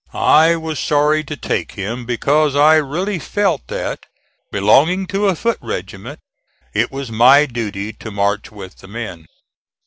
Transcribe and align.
I 0.13 0.55
was 0.55 0.79
sorry 0.79 1.23
to 1.25 1.37
take 1.37 1.73
him, 1.73 2.05
because 2.07 2.55
I 2.55 2.77
really 2.77 3.19
felt 3.19 3.67
that, 3.67 4.07
belonging 4.51 5.05
to 5.13 5.27
a 5.27 5.35
foot 5.35 5.59
regiment, 5.61 6.19
it 6.73 6.89
was 6.91 7.11
my 7.11 7.45
duty 7.45 7.93
to 7.93 8.09
march 8.09 8.51
with 8.51 8.77
the 8.79 8.87
men. 8.87 9.27